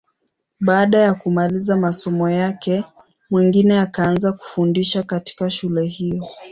[0.59, 2.83] Baada ya kumaliza masomo yake,
[3.29, 6.27] Mwingine akaanza kufundisha katika shule hiyo.